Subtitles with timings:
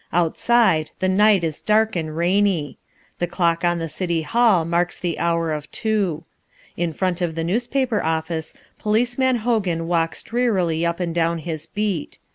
[0.11, 2.79] Outside the night is dark and rainy.
[3.19, 6.23] The clock on the City Hall marks the hour of two.
[6.75, 12.17] In front of the newspaper office Policeman Hogan walks drearily up and down his beat.